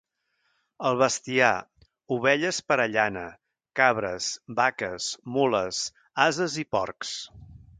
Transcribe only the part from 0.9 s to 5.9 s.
El bestiar, ovelles per a llana, cabres, vaques, mules,